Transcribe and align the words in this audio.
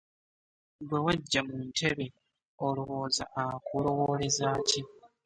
Gwe 0.87 0.97
waggya 1.05 1.41
mu 1.47 1.57
ntebe 1.69 2.05
olowooza 2.65 3.23
akulowooleza 3.43 4.49
ki? 4.67 4.81